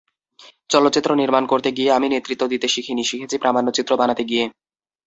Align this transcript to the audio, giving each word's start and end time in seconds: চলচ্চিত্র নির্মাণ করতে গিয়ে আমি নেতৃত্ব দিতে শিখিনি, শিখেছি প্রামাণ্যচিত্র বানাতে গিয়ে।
চলচ্চিত্র 0.69 1.09
নির্মাণ 1.15 1.43
করতে 1.45 1.69
গিয়ে 1.71 1.91
আমি 1.91 2.07
নেতৃত্ব 2.09 2.43
দিতে 2.47 2.67
শিখিনি, 2.67 3.03
শিখেছি 3.03 3.35
প্রামাণ্যচিত্র 3.37 3.91
বানাতে 3.97 4.23
গিয়ে। 4.25 4.45